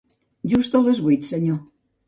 [0.53, 1.63] Just a les vuit, senyor.